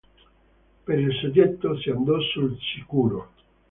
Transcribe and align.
Per 0.83 0.97
il 0.97 1.13
soggetto 1.19 1.77
si 1.79 1.91
andò 1.91 2.19
sul 2.19 2.57
sicuro. 2.59 3.31